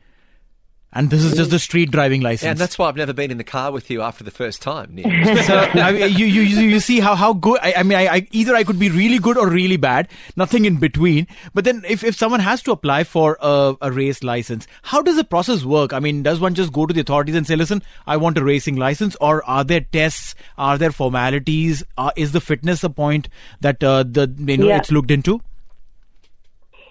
And 0.95 1.09
this 1.09 1.25
is 1.25 1.35
just 1.35 1.51
the 1.51 1.59
street 1.59 1.91
driving 1.91 2.21
license. 2.21 2.43
Yeah, 2.43 2.51
and 2.51 2.57
that's 2.57 2.79
why 2.79 2.87
I've 2.87 2.95
never 2.95 3.11
been 3.11 3.29
in 3.29 3.37
the 3.37 3.43
car 3.43 3.73
with 3.73 3.91
you 3.91 4.01
after 4.01 4.23
the 4.23 4.31
first 4.31 4.61
time. 4.61 4.95
so 5.45 5.57
I 5.57 5.91
mean, 5.91 6.17
you, 6.17 6.25
you 6.25 6.41
you 6.41 6.79
see 6.79 7.01
how 7.01 7.15
how 7.15 7.33
good. 7.33 7.59
I, 7.61 7.73
I 7.77 7.83
mean, 7.83 7.97
I, 7.97 8.07
I, 8.07 8.27
either 8.31 8.55
I 8.55 8.63
could 8.63 8.79
be 8.79 8.89
really 8.89 9.19
good 9.19 9.37
or 9.37 9.49
really 9.49 9.75
bad, 9.75 10.07
nothing 10.37 10.63
in 10.63 10.77
between. 10.77 11.27
But 11.53 11.65
then, 11.65 11.83
if, 11.85 12.01
if 12.01 12.15
someone 12.15 12.39
has 12.39 12.63
to 12.63 12.71
apply 12.71 13.03
for 13.03 13.37
a, 13.41 13.75
a 13.81 13.91
race 13.91 14.23
license, 14.23 14.67
how 14.83 15.01
does 15.01 15.17
the 15.17 15.25
process 15.25 15.65
work? 15.65 15.91
I 15.91 15.99
mean, 15.99 16.23
does 16.23 16.39
one 16.39 16.55
just 16.55 16.71
go 16.71 16.85
to 16.85 16.93
the 16.93 17.01
authorities 17.01 17.35
and 17.35 17.45
say, 17.45 17.57
"Listen, 17.57 17.83
I 18.07 18.15
want 18.15 18.37
a 18.37 18.43
racing 18.43 18.77
license," 18.77 19.17
or 19.19 19.43
are 19.45 19.65
there 19.65 19.81
tests? 19.81 20.33
Are 20.57 20.77
there 20.77 20.93
formalities? 20.93 21.83
Uh, 21.97 22.11
is 22.15 22.31
the 22.31 22.39
fitness 22.39 22.85
a 22.85 22.89
point 22.89 23.27
that 23.59 23.83
uh, 23.83 24.03
the 24.03 24.33
you 24.39 24.57
know 24.57 24.67
yeah. 24.67 24.77
it's 24.77 24.93
looked 24.93 25.11
into? 25.11 25.41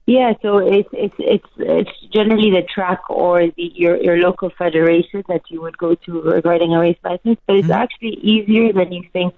Yeah, 0.07 0.35
so 0.43 0.59
it's 0.59 0.89
it's 0.93 1.15
it's 1.19 1.49
it's 1.57 1.91
generally 2.13 2.51
the 2.51 2.63
track 2.63 3.09
or 3.09 3.47
the 3.47 3.73
your 3.75 3.97
your 3.97 4.19
local 4.19 4.51
federation 4.51 5.25
that 5.29 5.43
you 5.49 5.63
would 5.63 5.79
go 5.79 5.95
to 5.95 6.21
regarding 6.21 6.75
a 6.75 6.81
race 6.81 6.99
license, 7.03 7.39
but 7.47 7.57
it's 7.57 7.69
mm-hmm. 7.69 7.83
actually 7.83 8.15
easier 8.21 8.73
than 8.73 8.93
you 8.93 9.03
think. 9.15 9.35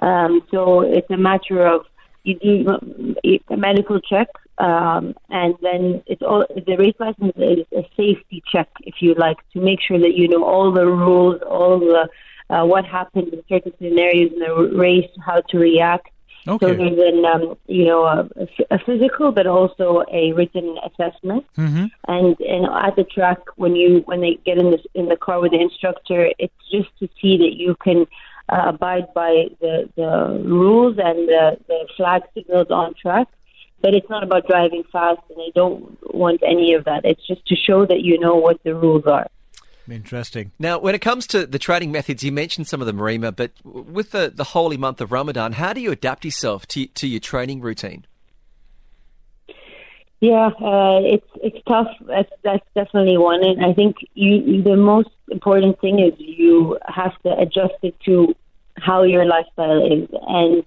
Um, 0.00 0.42
so 0.50 0.80
it's 0.80 1.10
a 1.10 1.18
matter 1.18 1.66
of 1.66 1.84
you 2.24 2.38
do 2.38 3.40
a 3.50 3.56
medical 3.56 4.00
check, 4.00 4.28
um, 4.56 5.14
and 5.28 5.54
then 5.60 6.02
it's 6.06 6.22
all 6.22 6.46
the 6.48 6.76
race 6.76 6.96
license 6.98 7.34
is 7.36 7.66
a 7.72 7.82
safety 7.94 8.42
check, 8.50 8.68
if 8.80 8.96
you 9.00 9.14
like, 9.14 9.36
to 9.52 9.60
make 9.60 9.80
sure 9.82 9.98
that 9.98 10.14
you 10.14 10.28
know 10.28 10.42
all 10.42 10.72
the 10.72 10.86
rules, 10.86 11.40
all 11.42 11.78
the 11.78 12.08
uh, 12.48 12.64
what 12.64 12.86
happens 12.86 13.30
in 13.32 13.42
certain 13.46 13.72
scenarios 13.78 14.32
in 14.32 14.38
the 14.38 14.54
race, 14.74 15.10
how 15.24 15.42
to 15.50 15.58
react. 15.58 16.08
Okay. 16.46 16.66
So 16.66 16.74
there's 16.74 16.98
an, 16.98 17.24
um, 17.24 17.56
you 17.66 17.84
know, 17.84 18.04
a, 18.04 18.28
a, 18.70 18.78
physical, 18.78 19.32
but 19.32 19.46
also 19.46 20.04
a 20.10 20.32
written 20.32 20.76
assessment. 20.84 21.44
Mm-hmm. 21.56 21.86
And 22.06 22.40
and 22.40 22.66
at 22.66 22.96
the 22.96 23.04
track, 23.04 23.38
when 23.56 23.76
you 23.76 24.02
when 24.06 24.20
they 24.20 24.38
get 24.44 24.58
in 24.58 24.70
the 24.70 24.78
in 24.94 25.08
the 25.08 25.16
car 25.16 25.40
with 25.40 25.52
the 25.52 25.60
instructor, 25.60 26.30
it's 26.38 26.54
just 26.70 26.88
to 27.00 27.08
see 27.20 27.36
that 27.38 27.54
you 27.56 27.76
can 27.82 28.06
uh, 28.48 28.64
abide 28.66 29.12
by 29.14 29.48
the 29.60 29.88
the 29.96 30.42
rules 30.44 30.96
and 30.98 31.28
the 31.28 31.58
the 31.66 31.88
flag 31.96 32.22
signals 32.34 32.68
on 32.70 32.94
track. 32.94 33.28
But 33.80 33.94
it's 33.94 34.10
not 34.10 34.24
about 34.24 34.48
driving 34.48 34.82
fast, 34.90 35.20
and 35.28 35.38
they 35.38 35.52
don't 35.54 35.96
want 36.12 36.42
any 36.44 36.74
of 36.74 36.84
that. 36.84 37.04
It's 37.04 37.24
just 37.26 37.46
to 37.46 37.56
show 37.56 37.86
that 37.86 38.00
you 38.00 38.18
know 38.18 38.36
what 38.36 38.62
the 38.64 38.74
rules 38.74 39.06
are. 39.06 39.28
Interesting. 39.90 40.52
Now, 40.58 40.78
when 40.78 40.94
it 40.94 41.00
comes 41.00 41.26
to 41.28 41.46
the 41.46 41.58
training 41.58 41.92
methods, 41.92 42.22
you 42.22 42.32
mentioned 42.32 42.66
some 42.66 42.80
of 42.80 42.86
them, 42.86 42.98
Reema, 42.98 43.34
but 43.34 43.52
with 43.64 44.10
the, 44.10 44.30
the 44.34 44.44
holy 44.44 44.76
month 44.76 45.00
of 45.00 45.12
Ramadan, 45.12 45.52
how 45.52 45.72
do 45.72 45.80
you 45.80 45.90
adapt 45.90 46.24
yourself 46.24 46.66
to, 46.68 46.86
to 46.86 47.06
your 47.06 47.20
training 47.20 47.60
routine? 47.60 48.06
Yeah, 50.20 50.48
uh, 50.48 50.98
it's 51.04 51.28
it's 51.36 51.58
tough. 51.68 51.86
That's 52.00 52.32
that's 52.42 52.66
definitely 52.74 53.18
one, 53.18 53.44
and 53.44 53.64
I 53.64 53.72
think 53.72 53.98
you 54.14 54.62
the 54.62 54.76
most 54.76 55.10
important 55.30 55.80
thing 55.80 56.00
is 56.00 56.12
you 56.18 56.76
have 56.88 57.16
to 57.22 57.38
adjust 57.38 57.74
it 57.82 57.94
to 58.06 58.34
how 58.78 59.04
your 59.04 59.24
lifestyle 59.24 59.80
is, 59.80 60.08
and 60.26 60.64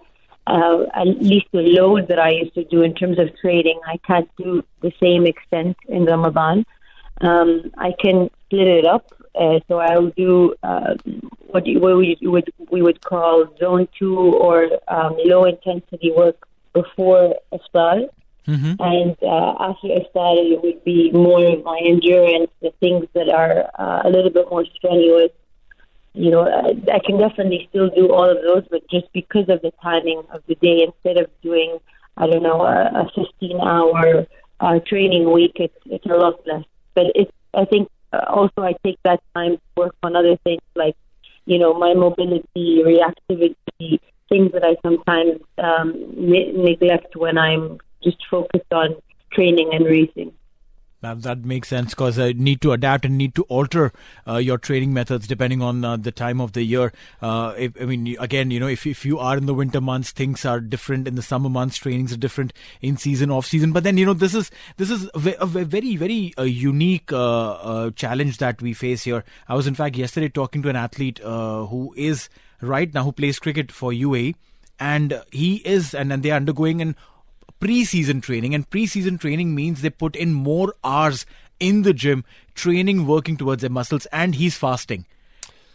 uh, 0.47 0.85
at 0.93 1.21
least 1.21 1.47
the 1.51 1.63
load 1.63 2.07
that 2.07 2.17
I 2.17 2.29
used 2.29 2.53
to 2.53 2.63
do 2.63 2.81
in 2.81 2.93
terms 2.93 3.19
of 3.19 3.29
trading, 3.41 3.77
I 3.85 3.97
can't 3.97 4.29
do 4.37 4.63
the 4.81 4.93
same 5.01 5.27
extent 5.27 5.75
in 5.89 6.05
Ramadan. 6.05 6.65
Um, 7.21 7.71
I 7.77 7.93
can 7.99 8.29
split 8.45 8.67
it 8.67 8.85
up. 8.85 9.11
Uh, 9.33 9.59
so 9.67 9.79
I'll 9.79 10.09
do 10.09 10.55
uh, 10.61 10.95
what, 11.47 11.63
what 11.65 11.97
we 11.97 12.17
would 12.21 12.51
we 12.69 12.81
would 12.81 13.01
call 13.01 13.47
zone 13.59 13.87
two 13.97 14.17
or 14.17 14.67
um, 14.89 15.15
low 15.23 15.45
intensity 15.45 16.11
work 16.11 16.47
before 16.73 17.35
iftar, 17.53 18.09
mm-hmm. 18.45 18.73
and 18.79 19.15
uh, 19.23 19.55
after 19.59 19.87
iftar 19.87 20.35
it 20.51 20.61
would 20.61 20.83
be 20.83 21.11
more 21.11 21.45
of 21.45 21.63
my 21.63 21.79
endurance, 21.85 22.51
the 22.61 22.71
things 22.81 23.05
that 23.13 23.29
are 23.29 23.69
uh, 23.79 24.01
a 24.03 24.09
little 24.09 24.31
bit 24.31 24.49
more 24.49 24.65
strenuous. 24.75 25.31
You 26.13 26.31
know, 26.31 26.45
I, 26.45 26.75
I 26.93 26.99
can 26.99 27.17
definitely 27.17 27.67
still 27.69 27.89
do 27.89 28.11
all 28.11 28.29
of 28.29 28.41
those, 28.41 28.65
but 28.69 28.81
just 28.89 29.07
because 29.13 29.47
of 29.47 29.61
the 29.61 29.71
timing 29.81 30.23
of 30.33 30.43
the 30.47 30.55
day, 30.55 30.83
instead 30.83 31.23
of 31.23 31.29
doing 31.41 31.77
I 32.17 32.27
don't 32.27 32.43
know 32.43 32.63
a, 32.63 33.07
a 33.07 33.11
15 33.15 33.61
hour 33.61 34.27
uh, 34.59 34.79
training 34.85 35.31
week, 35.31 35.53
it's 35.55 35.77
it's 35.85 36.05
a 36.05 36.15
lot 36.15 36.45
less. 36.45 36.65
But 36.95 37.07
it's 37.15 37.31
I 37.53 37.65
think 37.65 37.89
uh, 38.13 38.25
also 38.27 38.61
I 38.61 38.73
take 38.83 38.99
that 39.03 39.21
time 39.35 39.57
to 39.57 39.61
work 39.75 39.95
on 40.03 40.15
other 40.15 40.37
things 40.37 40.61
like, 40.75 40.95
you 41.45 41.57
know, 41.57 41.73
my 41.73 41.93
mobility, 41.93 42.81
reactivity, 42.83 43.99
things 44.29 44.51
that 44.53 44.63
I 44.63 44.75
sometimes 44.81 45.41
um, 45.57 45.93
ne- 46.15 46.51
neglect 46.53 47.15
when 47.15 47.37
I'm 47.37 47.79
just 48.03 48.17
focused 48.29 48.71
on 48.71 48.95
training 49.33 49.71
and 49.73 49.85
racing. 49.85 50.33
That, 51.01 51.23
that 51.23 51.43
makes 51.43 51.67
sense 51.67 51.91
because 51.91 52.19
uh, 52.19 52.31
need 52.35 52.61
to 52.61 52.73
adapt 52.73 53.05
and 53.05 53.17
need 53.17 53.33
to 53.35 53.43
alter 53.43 53.91
uh, 54.27 54.37
your 54.37 54.59
training 54.59 54.93
methods 54.93 55.27
depending 55.27 55.59
on 55.61 55.83
uh, 55.83 55.97
the 55.97 56.11
time 56.11 56.39
of 56.39 56.53
the 56.53 56.61
year. 56.61 56.93
Uh, 57.21 57.55
if, 57.57 57.81
I 57.81 57.85
mean, 57.85 58.15
again, 58.19 58.51
you 58.51 58.59
know, 58.59 58.67
if 58.67 58.85
if 58.85 59.03
you 59.03 59.17
are 59.17 59.35
in 59.35 59.47
the 59.47 59.53
winter 59.55 59.81
months, 59.81 60.11
things 60.11 60.45
are 60.45 60.59
different. 60.59 61.07
In 61.07 61.15
the 61.15 61.23
summer 61.23 61.49
months, 61.49 61.77
trainings 61.77 62.13
are 62.13 62.17
different. 62.17 62.53
In 62.81 62.97
season, 62.97 63.31
off 63.31 63.47
season. 63.47 63.71
But 63.71 63.83
then, 63.83 63.97
you 63.97 64.05
know, 64.05 64.13
this 64.13 64.35
is 64.35 64.51
this 64.77 64.91
is 64.91 65.09
a, 65.15 65.47
very 65.47 65.95
very 65.95 66.33
uh, 66.37 66.43
unique 66.43 67.11
uh, 67.11 67.89
challenge 67.95 68.37
that 68.37 68.61
we 68.61 68.73
face 68.73 69.03
here. 69.03 69.23
I 69.47 69.55
was 69.55 69.65
in 69.65 69.73
fact 69.73 69.95
yesterday 69.95 70.29
talking 70.29 70.61
to 70.61 70.69
an 70.69 70.75
athlete 70.75 71.19
who 71.19 71.93
is 71.97 72.29
right 72.61 72.93
now 72.93 73.03
who 73.03 73.11
plays 73.11 73.39
cricket 73.39 73.71
for 73.71 73.91
UAE 73.91 74.35
and 74.79 75.21
he 75.31 75.55
is 75.57 75.93
and, 75.93 76.13
and 76.13 76.23
they're 76.23 76.35
undergoing 76.35 76.81
an 76.81 76.95
pre-season 77.61 78.19
training 78.19 78.53
and 78.53 78.69
pre-season 78.69 79.17
training 79.17 79.55
means 79.55 79.81
they 79.81 79.89
put 79.89 80.15
in 80.17 80.33
more 80.33 80.75
hours 80.83 81.25
in 81.59 81.83
the 81.83 81.93
gym 81.93 82.25
training 82.55 83.05
working 83.07 83.37
towards 83.37 83.61
their 83.61 83.69
muscles 83.69 84.07
and 84.07 84.35
he's 84.35 84.57
fasting. 84.57 85.05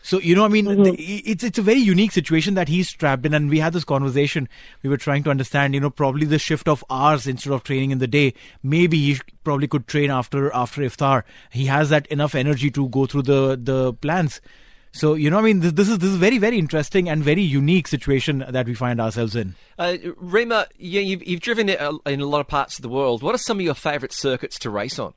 So 0.02 0.20
you 0.20 0.36
know 0.36 0.44
i 0.44 0.48
mean? 0.48 0.66
Mm-hmm. 0.66 0.94
it's 0.98 1.42
it's 1.42 1.58
a 1.58 1.62
very 1.62 1.80
unique 1.80 2.12
situation 2.12 2.54
that 2.54 2.68
he's 2.68 2.92
trapped 2.92 3.26
in 3.26 3.34
and 3.34 3.50
we 3.50 3.58
had 3.58 3.72
this 3.72 3.84
conversation. 3.84 4.48
We 4.82 4.90
were 4.90 4.96
trying 4.96 5.24
to 5.24 5.30
understand 5.30 5.74
you 5.74 5.80
know 5.80 5.90
probably 5.90 6.26
the 6.26 6.38
shift 6.38 6.68
of 6.68 6.84
hours 6.90 7.26
instead 7.26 7.52
of 7.52 7.64
training 7.64 7.90
in 7.90 7.98
the 7.98 8.06
day. 8.06 8.34
Maybe 8.62 8.98
he 8.98 9.20
probably 9.42 9.66
could 9.66 9.88
train 9.88 10.12
after 10.12 10.52
after 10.54 10.82
iftar. 10.82 11.24
He 11.50 11.66
has 11.66 11.88
that 11.90 12.06
enough 12.06 12.36
energy 12.36 12.70
to 12.70 12.88
go 12.88 13.06
through 13.06 13.22
the 13.22 13.58
the 13.60 13.94
plans 13.94 14.40
so 14.96 15.14
you 15.14 15.30
know, 15.30 15.38
I 15.38 15.42
mean, 15.42 15.60
this, 15.60 15.72
this 15.72 15.88
is 15.88 15.98
this 15.98 16.10
is 16.10 16.16
very 16.16 16.38
very 16.38 16.58
interesting 16.58 17.08
and 17.08 17.22
very 17.22 17.42
unique 17.42 17.86
situation 17.86 18.44
that 18.48 18.66
we 18.66 18.74
find 18.74 19.00
ourselves 19.00 19.36
in. 19.36 19.54
Uh, 19.78 19.96
Reema, 20.22 20.66
yeah, 20.78 21.02
you've, 21.02 21.26
you've 21.26 21.40
driven 21.40 21.68
it 21.68 21.80
uh, 21.80 21.98
in 22.06 22.20
a 22.20 22.26
lot 22.26 22.40
of 22.40 22.48
parts 22.48 22.78
of 22.78 22.82
the 22.82 22.88
world. 22.88 23.22
What 23.22 23.34
are 23.34 23.38
some 23.38 23.58
of 23.58 23.64
your 23.64 23.74
favourite 23.74 24.12
circuits 24.12 24.58
to 24.60 24.70
race 24.70 24.98
on? 24.98 25.12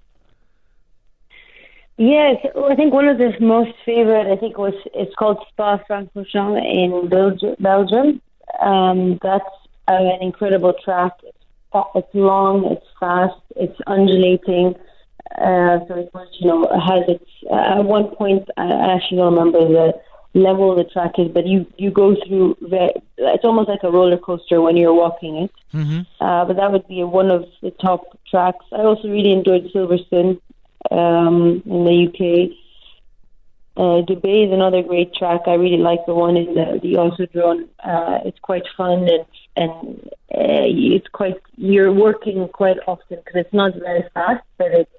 Yes, 1.98 2.38
I 2.56 2.76
think 2.76 2.94
one 2.94 3.10
of 3.10 3.18
the 3.18 3.34
most 3.42 3.72
favorite, 3.86 4.32
I 4.32 4.38
think 4.38 4.58
was 4.58 4.74
it's 4.94 5.14
called 5.16 5.38
Spa 5.50 5.80
Francorchamps 5.90 6.64
in 6.64 7.10
Belgium. 7.60 8.22
Um, 8.62 9.20
that's 9.22 9.46
an 9.88 10.18
incredible 10.22 10.74
track. 10.84 11.14
It's 11.96 12.08
long, 12.14 12.66
it's 12.72 12.86
fast, 13.00 13.40
it's 13.56 13.78
undulating. 13.86 14.76
Uh, 15.38 15.80
so 15.88 15.96
it 15.96 16.10
was, 16.14 16.28
you 16.40 16.48
know, 16.48 16.68
has 16.68 17.04
its, 17.08 17.26
uh, 17.50 17.80
at 17.80 17.86
one 17.86 18.08
point, 18.16 18.48
I 18.58 18.96
actually 18.96 19.18
don't 19.18 19.34
remember 19.34 19.60
the 19.60 20.02
level 20.34 20.76
the 20.76 20.84
track 20.84 21.14
is, 21.18 21.30
but 21.30 21.48
you, 21.48 21.66
you 21.78 21.92
go 21.92 22.16
through 22.28 22.58
very, 22.62 22.92
it's 23.18 23.46
almost 23.46 23.70
like 23.70 23.84
a 23.84 23.92
roller 23.92 24.18
coaster 24.18 24.62
when 24.62 24.78
you're 24.78 24.94
walking 24.94 25.38
it. 25.38 25.52
Mm-hmm. 25.74 26.02
Uh, 26.24 26.46
but 26.46 26.56
that 26.58 26.72
would 26.72 26.88
be 26.88 27.04
one 27.04 27.32
of 27.32 27.46
the 27.62 27.72
top 27.72 28.20
tracks. 28.30 28.66
I 28.72 28.82
also 28.82 29.08
really 29.08 29.32
enjoyed 29.32 29.72
Silverstone 29.74 30.42
um, 30.92 31.64
in 31.66 31.86
the 31.86 32.08
UK. 32.08 32.56
Uh, 33.78 34.02
Dubai 34.04 34.46
is 34.46 34.52
another 34.52 34.84
great 34.84 35.14
track. 35.14 35.42
I 35.48 35.54
really 35.54 35.78
like 35.78 36.06
the 36.06 36.14
one 36.14 36.36
in 36.36 36.54
the, 36.54 36.80
the 36.82 36.96
Autodrome. 36.96 37.70
Uh, 37.82 38.20
it's 38.26 38.40
quite 38.40 38.64
fun 38.76 39.08
and 39.08 39.26
and 39.56 40.10
uh, 40.36 40.68
it's 40.68 41.08
quite 41.08 41.38
you're 41.56 41.94
working 41.94 42.48
quite 42.50 42.78
often 42.88 43.20
because 43.24 43.36
it's 43.36 43.54
not 43.54 43.76
very 43.76 44.04
fast, 44.14 44.44
but 44.58 44.72
it's 44.74 44.92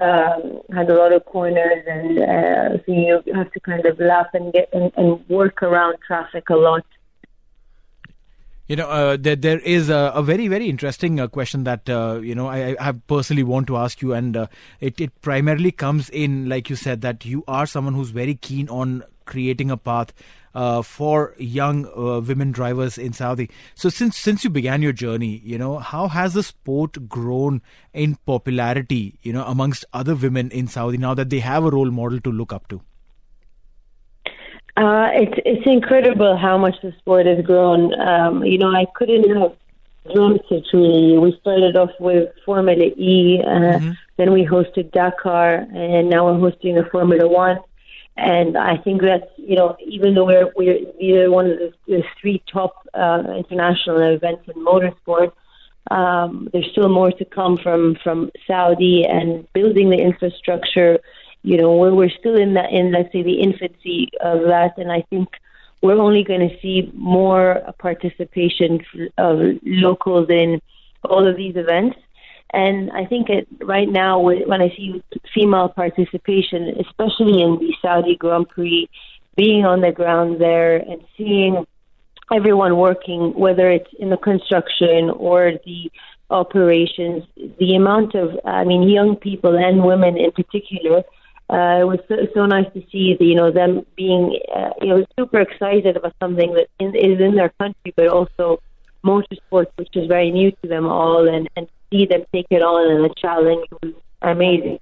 um, 0.00 0.60
had 0.72 0.90
a 0.90 0.94
lot 0.94 1.12
of 1.12 1.24
corners 1.24 1.84
and 1.86 2.18
uh, 2.18 2.76
so 2.84 2.92
you 2.92 3.22
have 3.34 3.50
to 3.52 3.60
kind 3.60 3.86
of 3.86 3.98
laugh 3.98 4.26
and 4.34 4.52
get 4.52 4.68
and, 4.72 4.92
and 4.96 5.28
work 5.28 5.62
around 5.62 5.96
traffic 6.06 6.50
a 6.50 6.56
lot. 6.56 6.84
You 8.68 8.74
know, 8.74 8.88
uh, 8.88 9.16
there 9.18 9.36
there 9.36 9.60
is 9.60 9.88
a, 9.90 10.10
a 10.14 10.22
very 10.22 10.48
very 10.48 10.68
interesting 10.68 11.20
uh, 11.20 11.28
question 11.28 11.62
that 11.64 11.88
uh, 11.88 12.18
you 12.20 12.34
know 12.34 12.48
I, 12.48 12.74
I 12.80 12.92
personally 12.92 13.44
want 13.44 13.68
to 13.68 13.76
ask 13.76 14.02
you, 14.02 14.12
and 14.12 14.36
uh, 14.36 14.46
it 14.80 15.00
it 15.00 15.20
primarily 15.22 15.70
comes 15.70 16.10
in 16.10 16.48
like 16.48 16.68
you 16.68 16.74
said 16.74 17.00
that 17.02 17.24
you 17.24 17.44
are 17.46 17.66
someone 17.66 17.94
who's 17.94 18.10
very 18.10 18.34
keen 18.34 18.68
on 18.68 19.04
creating 19.26 19.70
a 19.70 19.76
path 19.76 20.12
uh, 20.54 20.80
for 20.80 21.34
young 21.36 21.84
uh, 21.86 22.20
women 22.20 22.50
drivers 22.50 22.96
in 22.96 23.12
Saudi. 23.12 23.50
So 23.74 23.90
since 23.90 24.16
since 24.16 24.42
you 24.42 24.50
began 24.50 24.80
your 24.80 24.92
journey, 24.92 25.42
you 25.44 25.58
know 25.58 25.78
how 25.78 26.08
has 26.08 26.32
the 26.32 26.42
sport 26.42 27.08
grown 27.08 27.60
in 27.92 28.16
popularity? 28.26 29.18
You 29.22 29.34
know 29.34 29.44
amongst 29.44 29.84
other 29.92 30.14
women 30.14 30.50
in 30.50 30.66
Saudi 30.66 30.96
now 30.96 31.14
that 31.14 31.28
they 31.28 31.40
have 31.40 31.64
a 31.64 31.70
role 31.70 31.90
model 31.90 32.20
to 32.20 32.32
look 32.32 32.52
up 32.52 32.68
to. 32.68 32.80
Uh, 34.76 35.08
it's 35.14 35.40
it's 35.44 35.66
incredible 35.66 36.36
how 36.36 36.56
much 36.58 36.74
the 36.82 36.92
sport 36.98 37.26
has 37.26 37.44
grown. 37.44 37.98
Um, 38.00 38.44
you 38.44 38.58
know, 38.58 38.70
I 38.70 38.86
couldn't 38.94 39.28
have 39.36 39.52
dreamt 40.14 40.42
it 40.50 40.64
really. 40.72 41.18
We 41.18 41.36
started 41.40 41.76
off 41.76 41.90
with 41.98 42.28
Formula 42.44 42.84
E, 42.96 43.42
uh, 43.44 43.48
mm-hmm. 43.48 43.90
then 44.16 44.32
we 44.32 44.44
hosted 44.44 44.92
Dakar, 44.92 45.66
and 45.74 46.10
now 46.10 46.26
we're 46.26 46.38
hosting 46.38 46.74
the 46.74 46.84
Formula 46.84 47.26
One. 47.28 47.58
And 48.16 48.56
I 48.56 48.78
think 48.78 49.02
that 49.02 49.32
you 49.36 49.56
know, 49.56 49.76
even 49.86 50.14
though 50.14 50.24
we're 50.24 50.50
we're 50.56 50.78
either 50.98 51.30
one 51.30 51.50
of 51.50 51.58
the, 51.58 51.72
the 51.86 52.02
three 52.20 52.42
top 52.50 52.88
uh, 52.94 53.22
international 53.36 53.98
events 54.14 54.48
in 54.48 54.64
motorsport, 54.64 55.32
um, 55.90 56.48
there's 56.52 56.70
still 56.72 56.88
more 56.88 57.12
to 57.12 57.24
come 57.24 57.58
from 57.58 57.96
from 58.02 58.30
Saudi 58.46 59.04
and 59.04 59.46
building 59.52 59.90
the 59.90 59.98
infrastructure 59.98 60.98
you 61.46 61.56
know, 61.56 61.76
we're, 61.76 61.94
we're 61.94 62.10
still 62.10 62.34
in 62.34 62.54
that, 62.54 62.72
in 62.72 62.90
let's 62.90 63.12
say 63.12 63.22
the 63.22 63.40
infancy 63.40 64.10
of 64.20 64.40
that, 64.48 64.76
and 64.78 64.90
I 64.90 65.02
think 65.02 65.28
we're 65.80 66.00
only 66.00 66.24
going 66.24 66.48
to 66.48 66.60
see 66.60 66.90
more 66.92 67.62
participation 67.78 68.80
of 69.16 69.38
locals 69.62 70.28
in 70.28 70.60
all 71.04 71.24
of 71.24 71.36
these 71.36 71.54
events. 71.54 71.98
And 72.52 72.90
I 72.92 73.04
think 73.06 73.28
it, 73.28 73.48
right 73.60 73.88
now, 73.88 74.20
when 74.20 74.62
I 74.62 74.68
see 74.76 75.02
female 75.34 75.68
participation, 75.68 76.68
especially 76.80 77.42
in 77.42 77.58
the 77.58 77.74
Saudi 77.82 78.16
Grand 78.16 78.48
Prix, 78.48 78.88
being 79.36 79.64
on 79.64 79.80
the 79.80 79.92
ground 79.92 80.40
there 80.40 80.76
and 80.76 81.02
seeing 81.16 81.66
everyone 82.32 82.76
working, 82.76 83.34
whether 83.34 83.70
it's 83.70 83.90
in 83.98 84.10
the 84.10 84.16
construction 84.16 85.10
or 85.10 85.52
the 85.64 85.90
operations, 86.30 87.24
the 87.58 87.74
amount 87.76 88.14
of, 88.14 88.38
I 88.44 88.64
mean, 88.64 88.88
young 88.88 89.16
people 89.16 89.56
and 89.56 89.84
women 89.84 90.16
in 90.16 90.32
particular 90.32 91.02
uh, 91.48 91.78
it 91.80 91.84
was 91.84 92.00
so, 92.08 92.16
so 92.34 92.46
nice 92.46 92.66
to 92.74 92.82
see 92.90 93.14
the, 93.18 93.24
you 93.24 93.36
know 93.36 93.52
them 93.52 93.86
being 93.96 94.38
uh, 94.54 94.70
you 94.80 94.88
know 94.88 95.06
super 95.16 95.40
excited 95.40 95.96
about 95.96 96.12
something 96.20 96.52
that 96.54 96.66
in, 96.80 96.94
is 96.96 97.20
in 97.20 97.36
their 97.36 97.50
country, 97.50 97.94
but 97.96 98.08
also 98.08 98.60
motorsports, 99.04 99.70
which 99.76 99.94
is 99.94 100.08
very 100.08 100.32
new 100.32 100.50
to 100.50 100.68
them 100.68 100.86
all, 100.86 101.28
and 101.28 101.48
and 101.56 101.68
see 101.90 102.06
them 102.06 102.24
take 102.32 102.46
it 102.50 102.62
on 102.62 102.96
and 102.96 103.04
the 103.04 103.14
challenge 103.16 103.66
was 103.82 103.94
amazing. 104.22 104.78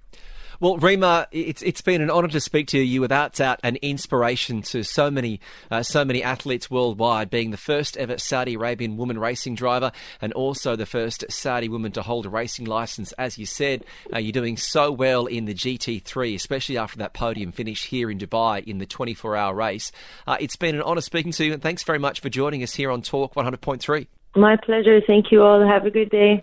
Well, 0.60 0.78
Reema, 0.78 1.26
it's 1.32 1.62
it's 1.62 1.80
been 1.80 2.00
an 2.00 2.10
honour 2.10 2.28
to 2.28 2.40
speak 2.40 2.68
to 2.68 2.78
you. 2.78 2.84
You 2.84 3.00
without 3.00 3.34
doubt, 3.34 3.60
an 3.62 3.76
inspiration 3.82 4.62
to 4.62 4.82
so 4.82 5.10
many 5.10 5.40
uh, 5.70 5.82
so 5.82 6.04
many 6.04 6.22
athletes 6.22 6.70
worldwide. 6.70 7.28
Being 7.28 7.50
the 7.50 7.56
first 7.56 7.96
ever 7.96 8.18
Saudi 8.18 8.54
Arabian 8.54 8.96
woman 8.96 9.18
racing 9.18 9.56
driver, 9.56 9.90
and 10.22 10.32
also 10.32 10.76
the 10.76 10.86
first 10.86 11.24
Saudi 11.28 11.68
woman 11.68 11.92
to 11.92 12.02
hold 12.02 12.24
a 12.24 12.28
racing 12.30 12.66
license. 12.66 13.12
As 13.12 13.36
you 13.36 13.46
said, 13.46 13.84
uh, 14.12 14.18
you're 14.18 14.32
doing 14.32 14.56
so 14.56 14.92
well 14.92 15.26
in 15.26 15.44
the 15.46 15.54
GT3, 15.54 16.34
especially 16.34 16.78
after 16.78 16.98
that 16.98 17.14
podium 17.14 17.52
finish 17.52 17.86
here 17.86 18.10
in 18.10 18.18
Dubai 18.18 18.64
in 18.64 18.78
the 18.78 18.86
24-hour 18.86 19.54
race. 19.54 19.90
Uh, 20.26 20.36
it's 20.40 20.56
been 20.56 20.76
an 20.76 20.82
honour 20.82 21.00
speaking 21.00 21.32
to 21.32 21.44
you, 21.44 21.52
and 21.52 21.62
thanks 21.62 21.82
very 21.82 21.98
much 21.98 22.20
for 22.20 22.28
joining 22.28 22.62
us 22.62 22.74
here 22.74 22.90
on 22.90 23.02
Talk 23.02 23.34
100.3. 23.34 24.06
My 24.36 24.56
pleasure. 24.56 25.00
Thank 25.06 25.30
you 25.30 25.42
all. 25.42 25.66
Have 25.66 25.84
a 25.84 25.90
good 25.90 26.10
day. 26.10 26.42